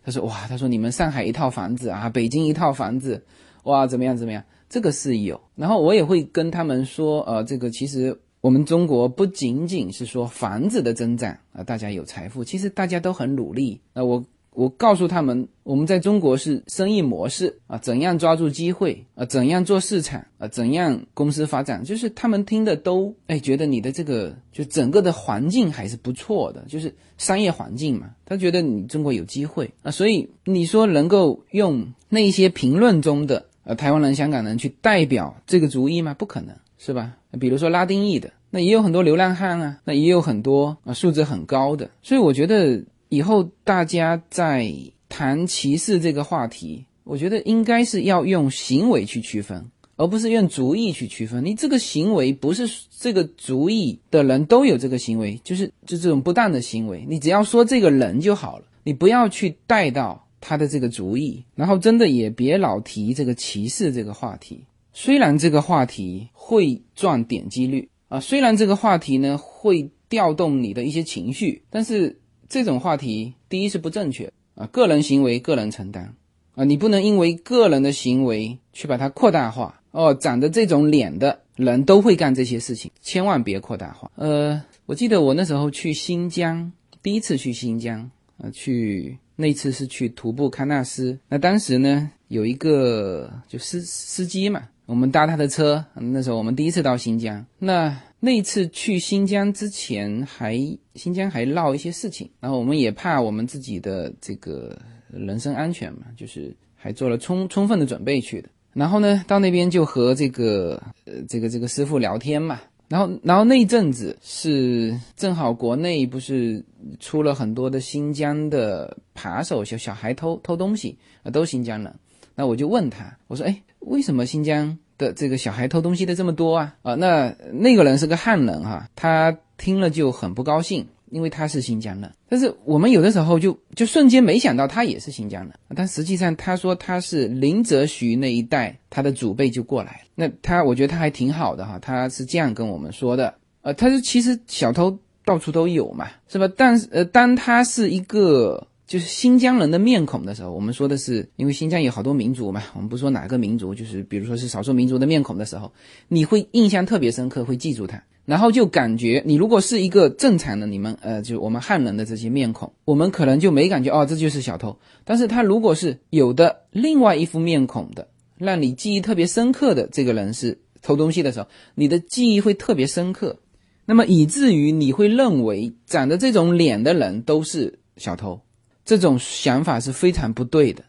[0.04, 3.24] 他说哇，他说你们上海一套房子啊，北京一套房子，
[3.64, 5.40] 哇怎么样怎么样，这个是有。
[5.54, 13.81] 然后我也会跟他们说，呃，这个其实我们中国不仅仅是说房子的增长啊，大家有财富，其实大家都很努力。
[13.92, 14.25] 那我。
[14.57, 36.14] 我告诉他们，我们在中国是生意模式啊，怎样抓住机会啊，怎样做市场啊，怎样公司发展，就是他们听的都哎，觉得你的这个就整个的环境还是不错的，就是商业环境嘛，他觉得你中国有机会啊，所以你说能够用那些评论中的呃台湾人、香港人去代表这个主意吗？
[36.14, 37.17] 不可能是吧？
[37.41, 42.85] 比如说拉丁裔的，那也有很多流浪汉啊，那也有很多啊素质很高的，所以我觉得。
[43.09, 44.69] 以后大家在
[45.09, 51.45] 谈歧视这个话题，我觉得应该是要用行为去区分，而不是用主意去区分。
[51.45, 64.65] 你这个行为不是这个主意的人都有这个行为，就是就这种不当的行为，你只要说这个人就好了，你不要去带到他的这个主意，然后真的也别老提这个歧视这个话题。
[64.98, 72.18] 虽然这个话题会赚点击率啊，虽然这个话题呢会调动你的一些情绪，但是。
[72.48, 76.14] 这种话题，第一是不正确啊，个人行为个人承担
[76.54, 80.14] 啊，你不能因为个人的行为去把它扩大化哦。
[80.14, 84.12] 长得这种脸的人都会干这些事情，千万别扩大化。
[84.14, 86.70] 呃，我记得我那时候去新疆，
[87.02, 91.18] 第一次去新疆啊，去那次是去徒步喀纳斯。
[91.28, 97.96] 那当时呢，有一个就司司机嘛，我们搭他的车，那时候我们第一次到新疆，那。
[98.18, 100.59] 那一次去新疆之前，还
[100.94, 104.77] 新疆还闹一些事情，然后我们也怕我们自己的这个
[105.11, 108.49] 人身安全嘛，就是还做了充充分的准备去的。
[108.72, 112.59] 然后呢，到那边就和这个呃这个这个师傅聊天嘛。
[112.88, 116.64] 然后然后那一阵子是正好国内不是
[116.99, 121.94] 出了很多的新疆的扒手小小孩偷偷东西啊，都新疆人。
[122.37, 124.79] 那我就问他，我说哎，为什么新疆？
[124.99, 132.11] 的这个小孩偷东西的这么多啊啊，那那个人是个汉人哈，他听了就很不高兴，因为他是新疆人。
[132.31, 139.99] 但是我们有的时候就就瞬间没想到他也是新疆人，但实际上他说他是林则徐那一代，他的祖辈就过来了。
[140.14, 146.51] 那他我觉得他还挺好的哈，他是这样跟我们说的，呃，他说其实小偷到处都有嘛，是吧？
[146.57, 148.66] 但是呃，当他是一个。
[148.87, 155.72] 就是新疆人的面孔的时候，我们说的是，因为新疆有好多民族嘛，我们不说哪个民族，就是比如说是少数民族的面孔的时候，
[156.07, 164.79] 你会印象特别深刻，会记住他，然后就感觉你如果是一个正常的你们，呃，就我们汉人的这些面孔，我们可能就没感觉哦，这就是小偷。
[165.05, 168.07] 但是他如果是有的另外一副面孔的，
[168.38, 173.40] 让你记忆特别深刻的这个人是偷东西的时候，你的记忆会特别深刻，
[173.85, 178.40] 那么以至于你会认为长着这种脸的人都是小偷。
[178.87, 180.85] 这种想法是非常不对的。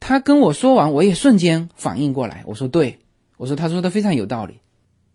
[0.00, 2.42] 他跟我说完，我也瞬间反应过来。
[2.44, 2.98] 我说：“对，
[3.36, 4.54] 我说他说的非常有道理。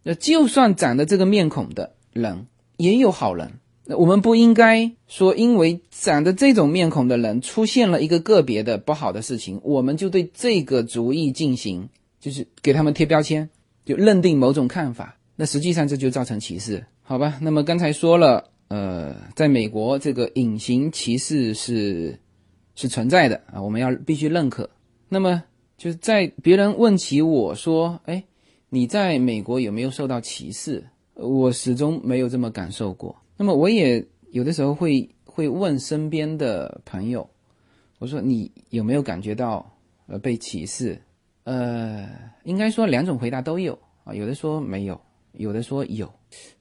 [0.04, 2.46] 那就算长得这个面孔的人，
[2.78, 3.52] 也有好人。
[3.84, 11.90] 那我们不应该说，因为长得这种面孔的人出现了一个个别的不好的事情，我们就对这个主意进行，
[12.22, 13.50] 就是给他们贴标签，
[13.84, 15.18] 就认定某种看法。
[15.36, 17.40] 那实际上这就造成歧视，好吧？
[17.42, 22.18] 那么刚才说了，呃，在美国这个隐形歧视是。
[22.78, 24.70] 是存在的啊，我们要必须认可。
[25.10, 25.44] 那么
[25.78, 28.24] 就是在别人问起我说：“哎，
[28.70, 33.16] 你在美国有没有受到歧视？”我始终没有这么感受过。
[33.36, 37.28] 那么我也有的时候会会问身边的朋友，
[37.98, 39.66] 我说：“你有没有感觉到
[40.06, 41.02] 呃被歧视？”
[41.46, 42.08] 呃，
[42.44, 45.02] 应该说两种回答都有啊，有的说没有，
[45.32, 46.08] 有的说有。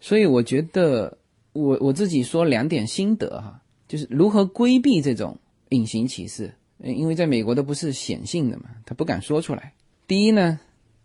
[0.01, 1.19] 所以我觉得
[1.53, 5.37] 我我自己说两点心得哈，就是如何规避这种
[5.71, 6.53] 隐形歧视，
[6.83, 9.73] 因为在美国都不是显性的嘛，他不敢说出来。
[10.07, 10.59] 第一呢，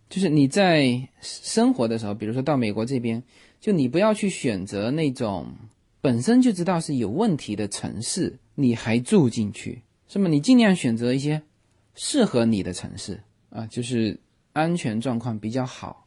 [0.09, 3.21] 就是你在生活的时候，比如说到美国这边，
[3.59, 5.47] 就你不要去选择那种
[5.99, 10.27] 本身就知道是有问题的城市，你还住进去，是么？
[10.27, 11.41] 你尽量选择一些
[11.95, 14.19] 适合你的城市啊，就是
[14.53, 16.05] 安全状况比较好，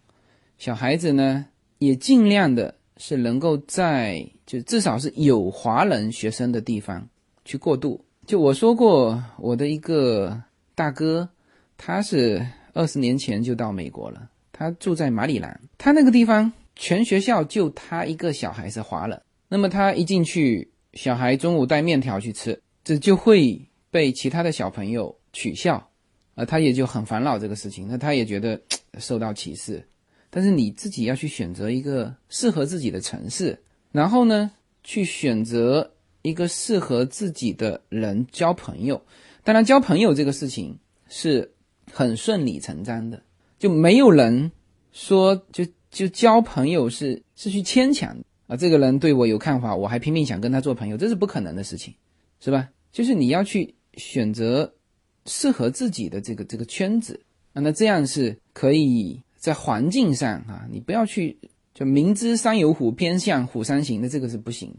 [0.58, 1.46] 小孩子呢
[1.78, 2.74] 也尽量的。
[2.96, 7.08] 是能够在就至少是有华人学生的地方
[7.44, 8.03] 去过渡。
[8.26, 10.40] 就我说过，我的一个
[10.74, 11.28] 大哥，
[11.76, 19.20] 他是二十年前就到美国了，他住在马里兰，他那个地方全学校就他一个小孩是华人。
[19.48, 23.60] 那么他一进去，小孩中午带面条去吃，这就会
[23.90, 25.86] 被其他的小朋友取笑，
[26.34, 28.58] 啊，他也就很烦恼这个事情，那他也觉得
[28.98, 29.86] 受到歧视。
[30.30, 33.56] 但是你自己要去选择一个适合自己的城市，
[33.92, 34.50] 然后呢，
[34.82, 35.92] 去选择
[36.24, 39.00] 一个适合自己的人交朋友。
[39.44, 40.76] 当然，交朋友这个事情
[41.08, 41.48] 是
[41.92, 43.22] 很顺理成章的，
[43.58, 44.50] 就没有人
[44.90, 48.16] 说就就交朋友是是去牵强
[48.48, 48.56] 啊。
[48.56, 51.94] 这个人对我有看法，我还拼命想跟他做朋友，这是不可能的事情，
[52.40, 52.68] 是吧？
[52.90, 54.74] 就是你要去选择
[55.26, 57.20] 适合自己的这个这个圈子
[57.52, 59.20] 啊，那这样是可以。
[59.36, 61.38] 在环境上啊，你不要去
[61.74, 64.74] 就明知山有虎，偏向虎山行，那这个是不行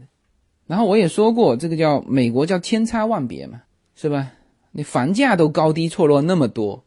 [0.66, 3.62] 然后我也说过，这个叫美国叫千差万别嘛，
[3.94, 4.32] 是吧？
[4.72, 6.84] 你房价都高低错落那么多，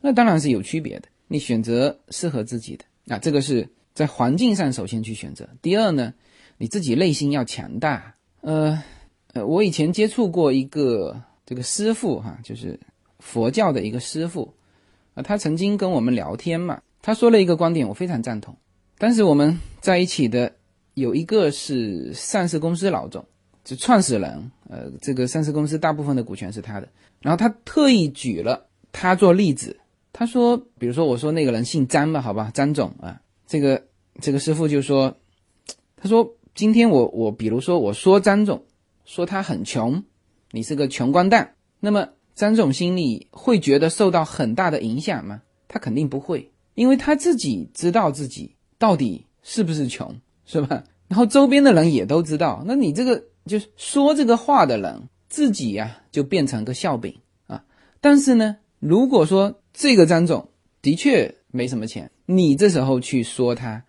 [0.00, 1.08] 那当然是有区别的。
[1.28, 5.48] 你选择适合自己的那，这个是在环境上首先去选择。
[5.62, 6.12] 第二呢，
[6.58, 8.14] 你自己内心要强大。
[8.40, 8.82] 呃
[9.32, 12.78] 呃，我以前接触过一个这个师傅哈，就是
[13.20, 14.52] 佛教的一个师傅
[15.14, 16.82] 啊，他曾经跟我们聊天嘛。
[17.00, 18.56] 他说了一个观点，我非常赞同。
[18.98, 20.52] 但是我们在一起的
[20.94, 23.24] 有一个是上市公司老总，
[23.64, 26.88] 就创始人，呃，这个上市公司大部分的股权是他的。
[27.20, 29.76] 然后他特意举了他做例子，
[30.12, 33.82] 他说，比如说我说那个人姓张吧，好吧，张总啊，这个
[34.20, 35.16] 这个师傅就说，
[35.96, 38.64] 他说今天我我比如说我说张总，
[39.04, 40.02] 说他很穷，
[40.50, 45.42] 你是个穷光蛋，那么张总心里会觉得受到很大的影响吗？
[45.68, 46.50] 他肯定不会。
[46.74, 50.84] 因为他自己知道自己到底是不是穷，是吧？
[51.08, 57.14] 然后周边的人也都知道，那你这个就是说这个话的人自己呀，就变成个笑柄
[57.46, 57.64] 啊。
[58.00, 60.48] 但是呢，如果说这个张总
[60.82, 63.84] 的确没什么钱，你这时候去说他，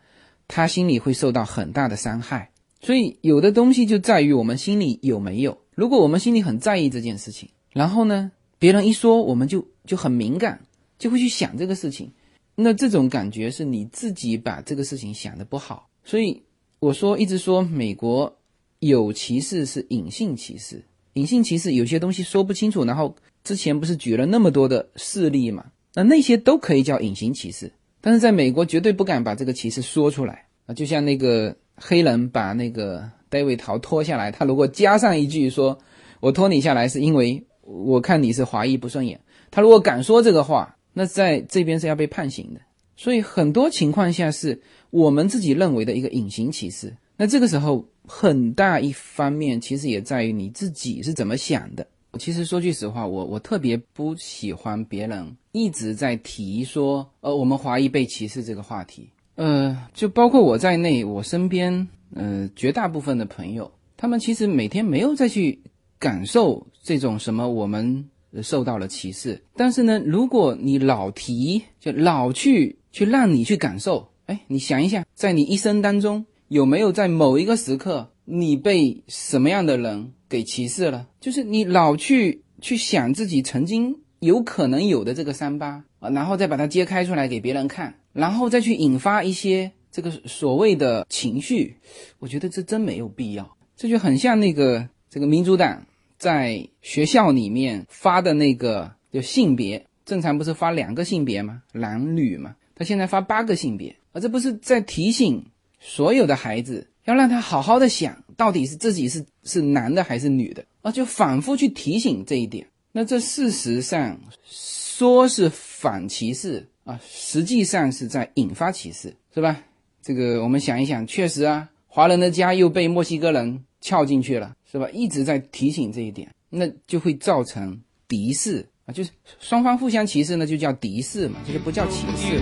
[0.47, 2.49] 他心里会受到很大的伤害。
[2.81, 5.59] 所以有的东西就在于我们心里有没有。
[5.75, 10.59] 如果我们心里很在意这件事情，然后呢，别人一说，我们就就很敏感，
[10.97, 12.11] 就会去想这个事情。
[12.55, 16.41] 那这种感觉是你自己把这个事情想的不好，所以
[16.79, 18.37] 我说一直说美国
[18.79, 20.83] 有歧视是隐性歧视，
[21.13, 25.65] 隐性歧视有些东西说不清楚，然后之前不是举了那么多的事例嘛？
[25.93, 30.73] 那那些都可以叫隐形歧视，但是在美国绝对不敢把这个歧视说出来啊！
[30.73, 35.77] 就像那个黑人把那个戴维陶拖下来，他如果加上一句说
[36.19, 39.19] “我拖你下来是因为我看你是华裔不顺眼”，
[39.51, 40.75] 他如果敢说这个话。
[40.93, 42.59] 那在这边是要被判刑的，
[42.97, 44.61] 所以很多情况下是
[44.91, 46.95] 我们自己认为的一个隐形歧视。
[47.17, 51.85] 那这个时候很大一方面其实也在于你自己是怎么想的。
[52.19, 59.09] 其实说句实话，我我特别不喜欢别人一直在提说，呃，我们华裔被歧视这个话题。
[59.35, 65.59] 呃，就包括我在内，我身边，呃，绝大部分的朋友，他们其实每天没有再去
[65.97, 68.07] 感受这种什么我们。
[68.41, 81.09] 受到了歧视，但是呢，如果你老提，就老去去让你去感受，哎，你想一想，在你一生当中有没有在某一个时刻，你被什么样的人给歧视了？
[81.19, 91.75] 就是你老去去想自己曾经有可能有的这个伤疤啊，然后再把它揭开出来给别人看，然后再去引发一些这个所谓的情绪，
[92.19, 93.57] 我觉得这真没有必要。
[93.75, 95.85] 这就很像那个这个民主党。
[96.17, 101.63] 在学校里面发的那个就性别，正常不是发两个性别吗？
[101.73, 102.55] 男女嘛。
[102.75, 105.45] 他现在发八个性别，啊，这不是在提醒
[105.79, 110.91] 所有的孩子，要让他好好的想到底是自己是是男的还是女的啊？
[110.91, 112.67] 就反复去提醒这一点。
[112.91, 119.63] 那这事实上说是反歧视啊，实际上是在引发歧视，是吧？
[120.01, 124.55] 这个我们想一想，确实啊，华人的家又被墨西哥人撬进去了。
[124.71, 124.89] 是吧？
[124.91, 132.39] 一直在提醒这一点，那就会造成敌视啊，就是双方互相歧视，那就叫敌视嘛，这就不叫歧视。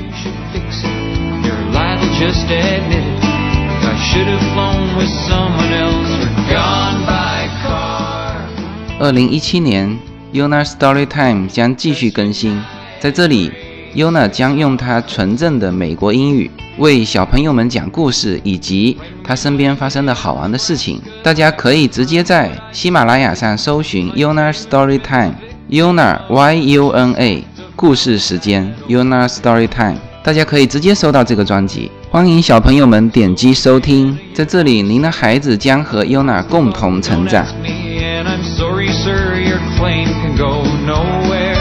[2.21, 8.35] I should have flown with someone else or gone by car.
[8.99, 9.97] 二零一七年
[10.33, 12.61] ，Yona Story Time 将继续更新。
[12.99, 13.49] 在这里
[13.95, 21.01] ，Yona 将用他纯正的美国英语为小朋友们讲故事，以及他身边发生的好玩的事情。
[21.23, 27.45] 大家可以直接在喜马拉雅上搜寻 Yona Story Time，Yona Y U N A
[27.77, 31.89] 故事时间 Yona Story Time，大家可以直接收到这个专辑。
[32.11, 37.45] 欢迎小朋友们点击收听，在这里，您的孩子将和 Yona 共同成长。
[37.63, 41.55] me, and I'm sorry, sir, your claim can go nowhere.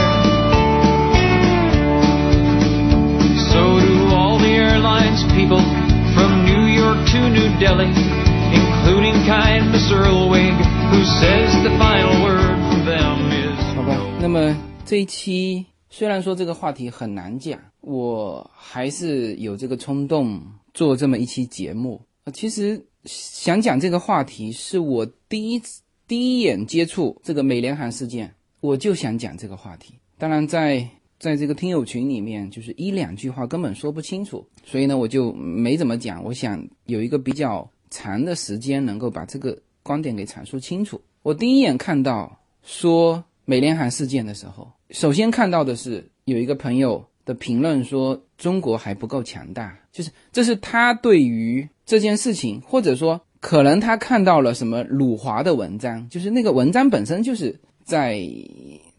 [3.49, 5.61] So do all the airlines people
[6.13, 7.93] from New York to New Delhi,
[8.51, 10.53] including kind Miss Earlwig,
[10.91, 14.55] who says the final word from them is 好吧，那么
[14.85, 20.41] 这一期虽然说这个话题很难讲，我还是有这个冲动
[20.73, 22.01] 做这么一期节目。
[22.25, 29.95] 呃其实想讲这个话题，是我第一次第一眼接触这个美联航事件，我就想讲这个话题。
[30.17, 30.87] 当然在
[31.17, 36.23] 在这个听友群里面，就是一两句话根本说不清楚，所以呢，我就没怎么讲。
[36.23, 41.01] 我想有一个比较长的时间，能够把这个观点给阐述清楚。
[41.23, 58.19] 我第一眼看到说美联航事件的时候，首先看到的是有一个朋友的评论说中国还不够强大，就是这是他对于这件事情，或者说可能他看到了什么鲁华的文章，就是那个文章本身就是在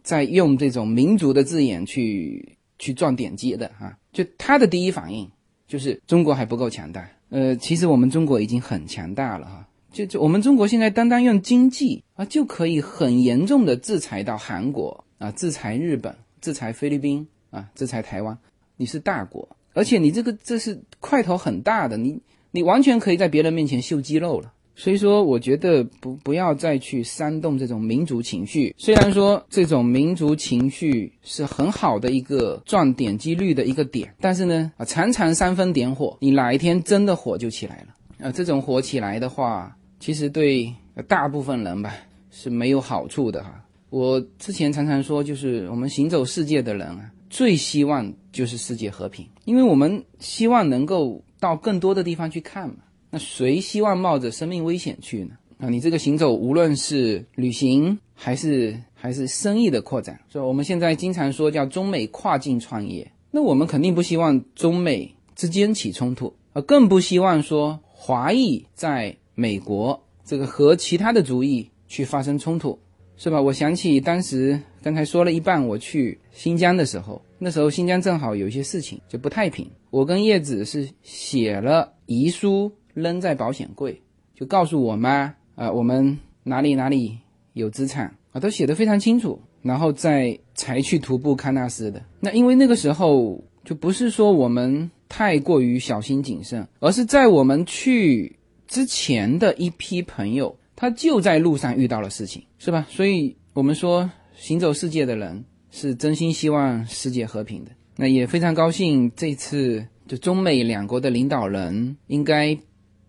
[0.02, 5.28] 在用这种民族的字眼去去赚点击的啊，就他的第一反应
[5.66, 7.08] 就是中国还不够强大。
[7.30, 9.66] 呃，其实我们中国已经很强大了哈。
[9.92, 18.36] 就就我们中国现在单单用经济啊，就可以很严重的制裁到韩国啊，制裁日本，制裁菲律宾啊，制裁台湾。
[18.78, 22.18] 你是大国，而且你这个这是块头很大的，你
[22.50, 24.50] 你完全可以在别人面前秀肌肉了。
[24.74, 28.74] 所以说，我觉得不不要再去煽动这种民族情绪。
[28.78, 38.26] 虽然说这种民族情绪是很好的一个赚点击率的一个点，但是呢，啊，常常煽风点火，你哪一天真的火就起来了。
[38.26, 40.74] 啊，这种火起来的话，其实对
[41.06, 41.92] 大部分人吧
[42.30, 43.62] 是没有好处的哈。
[43.90, 52.76] 我之前常常说，就是我们行走世界的人啊，最希望就是世界和平，因为我们希望能够到更多的地方去看嘛。
[53.10, 55.34] 那谁希望冒着生命危险去呢？
[55.58, 63.10] 啊，你这个行走，无论是旅行还是还是生意的扩展，所以我们现在经常说叫中美跨境创业。
[63.32, 72.78] 那我们肯定不希望中美之间起冲突，啊，更不希望说华裔在美国这个和其他的族裔去发生冲突，
[73.22, 73.38] 是吧？
[73.38, 84.00] 我想起当时刚才说了一半，我去新疆的时候，那时候新疆正好有一些事情就不太平，我跟叶子是写了遗书扔在保险柜，
[84.34, 87.18] 就告诉我妈啊、我们哪里哪里
[87.52, 92.02] 有资产啊，都写得非常清楚，然后再才去徒步喀纳斯的。
[92.20, 98.34] 那因为那个时候就不是说我们太过于小心谨慎，而是在我们去
[98.66, 102.86] 之前的一批朋友，他就在路上遇到了事情，是吧？
[102.88, 107.70] 所以我们说行走世界的人是真心希望世界和平的。
[107.96, 112.56] 那也非常高兴，这次就中美两国的领导人应该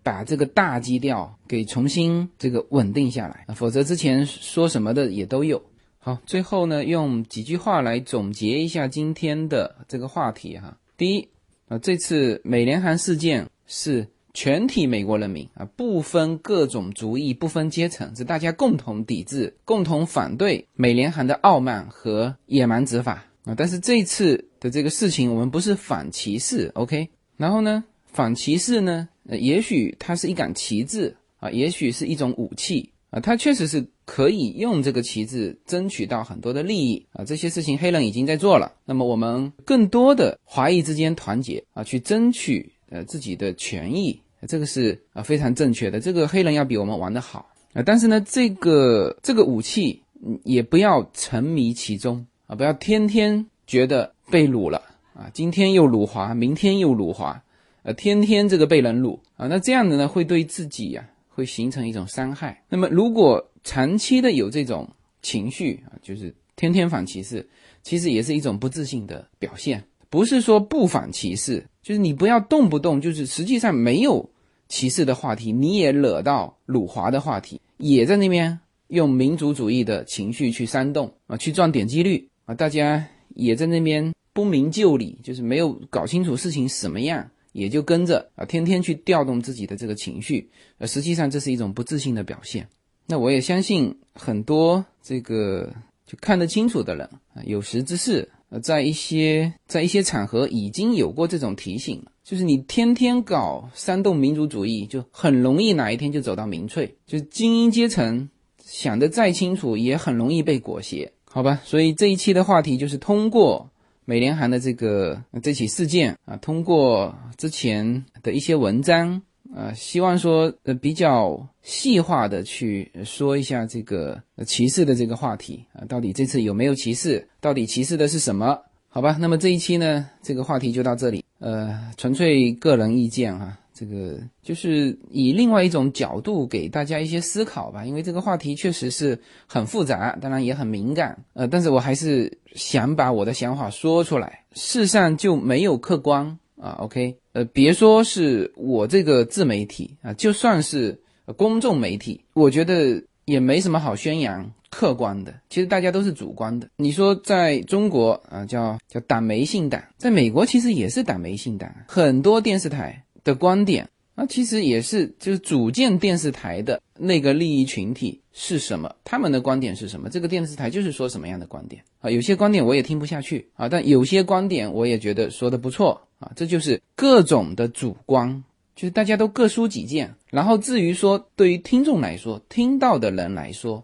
[0.02, 5.62] 把这个大基调给重新这个稳定下来，否则之前说什么的也都有。
[5.96, 10.76] 好，最后呢，用几句话来总结一下今天的这个话题哈。
[10.98, 11.26] 第一，
[11.68, 23.54] 啊，这次美联航事件是全体美国人民啊，不分各种族裔、不分阶层，是大家共同抵制、共同反对美联航的傲慢和野蛮执法啊。
[23.54, 27.08] 但是这一次的这个事情，我们不是反歧视，OK？
[27.36, 37.24] 然后呢，反歧视呢，呃，也许它是一杆旗帜啊，也许是一种武器啊，它确实是可以用这个旗帜争取到很多的利益啊。
[37.24, 45.98] 这些事情黑人已经在做了，那么我们更多的华裔之间团结啊，去争取呃自己的权益，这个是啊非常正确的。
[45.98, 50.02] 这个黑人要比我们玩得好啊，但是呢，这个这个武器
[50.44, 54.82] 也不要沉迷其中啊，不要天天觉得被掳了
[55.14, 57.42] 啊，今天又辱华，明天又辱华。
[57.84, 62.62] 呃，天天这个被人辱啊，那这样的呢，会对自己呀、会形成一种伤害。
[62.68, 64.88] 那么，如果长期的有这种
[65.20, 67.44] 情绪啊，就是天天反歧视，
[67.82, 69.82] 其实也是一种不自信的表现。
[70.12, 74.28] 不是说不反歧视，就是你不要动不动就是实际上没有
[74.68, 87.26] 歧视的话题，你也惹到辱华的话题，也在那边用民族主义的情绪去煽动啊，去赚点击率啊，大家也在那边不明就里，就是没有搞清楚事情什么样。
[87.52, 92.66] 也就跟着啊，天天去调动自己的这个情绪，呃，实际上这是一种不自信的表现。
[93.06, 95.70] 那我也相信很多这个
[96.06, 108.28] 就看得清楚的人啊，有识之士，呃，在一些在一些场合已经有过这种提醒就是你天天搞煽动民族主义，就很容易哪一天就走到民粹，就精英阶层
[108.62, 111.60] 想得再清楚，也很容易被裹挟，好吧？
[111.64, 113.68] 所以这一期的话题就是通过。
[114.04, 119.22] 美联航的这个这起事件啊，通过之前的一些文章
[119.54, 127.28] 啊，希望说呃比较细化的去说一下这个歧视的这个话题啊，到底这次有没有歧视？
[127.40, 128.58] 到底歧视的是什么？
[128.88, 133.58] 好吧，那么这一期呢，这个话题就到这里，呃，纯粹个人意见哈。
[133.74, 144.44] 这个就是以另外一种角度给大家一些思考吧，因为这个话题确实是很复杂，当然也很敏感，呃，但是我还是想把我的想法说出来。
[144.52, 151.00] 世上就没有客观啊，OK，呃，别说是我这个自媒体啊，就算是
[151.36, 155.34] 公众媒体，我觉得也没什么好宣扬客观的。
[155.48, 156.68] 其实大家都是主观的。
[156.76, 163.04] 你说在中国啊，叫叫党媒信党，在美国其实也是党媒信党，很多电视台。
[163.24, 168.94] 的观点，那其实也是就是组建电视台的那个利益群体是什么？
[169.04, 170.10] 他们的观点是什么？
[170.10, 172.10] 这个电视台就是说什么样的观点啊？
[172.10, 176.30] 有些观点我也听不下去啊，但有些观点我也觉得说的不错啊。
[176.36, 178.44] 这就是各种的主观，
[178.76, 180.14] 就是大家都各抒己见。
[180.28, 183.82] 然后至于说对于听众来说，听到的人来说，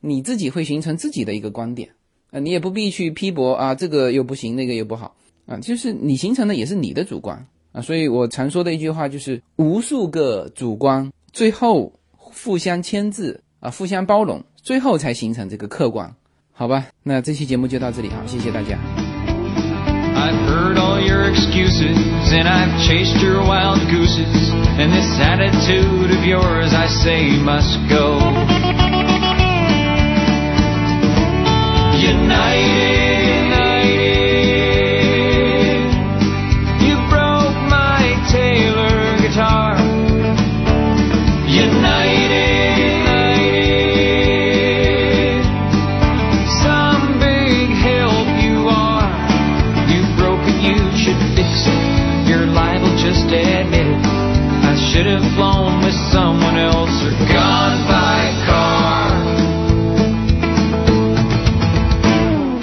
[0.00, 1.90] 你自己会形成自己的一个观点
[2.30, 5.16] 啊，你也不必去批驳啊，这个又不行，那个又不好
[5.46, 7.44] 啊，就是你形成的也是你的主观。
[7.74, 16.14] 啊，所以我常说的一句话就是：无数个主观，最后互相牵制啊，互相包容，最后才形成这个客观，
[16.52, 16.86] 好吧？
[17.02, 18.78] 那这期节目就到这里啊，谢谢大家。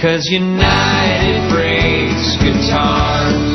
[0.02, 3.51] Cause United breaks guitars